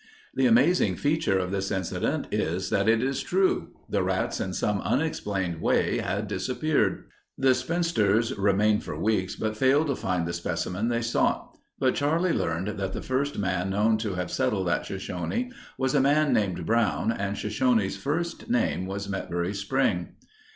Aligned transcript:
The 0.33 0.47
amazing 0.47 0.95
feature 0.95 1.37
of 1.37 1.51
this 1.51 1.69
incident 1.69 2.25
is 2.31 2.71
that 2.71 2.89
it 2.89 3.03
is 3.03 3.21
true. 3.21 3.67
The 3.87 4.01
rats 4.01 4.39
in 4.41 4.51
some 4.53 4.81
unexplained 4.81 5.61
way 5.61 5.99
had 5.99 6.27
disappeared. 6.27 7.03
The 7.37 7.53
spinsters 7.53 8.35
remained 8.35 8.83
for 8.83 8.99
weeks 8.99 9.35
but 9.35 9.55
failed 9.55 9.85
to 9.85 9.95
find 9.95 10.25
the 10.25 10.33
specimen 10.33 10.87
they 10.87 11.03
sought, 11.03 11.55
but 11.77 11.93
Charlie 11.93 12.33
learned 12.33 12.79
that 12.79 12.93
the 12.93 13.01
first 13.03 13.37
man 13.37 13.69
known 13.69 13.99
to 13.99 14.15
have 14.15 14.31
settled 14.31 14.69
at 14.69 14.87
Shoshone 14.87 15.51
was 15.77 15.93
a 15.93 16.01
man 16.01 16.33
named 16.33 16.65
Brown 16.65 17.11
and 17.11 17.37
Shoshone's 17.37 17.95
first 17.95 18.49
name 18.49 18.87
was 18.87 19.07
Metbury 19.07 19.53
Spring. 19.53 20.15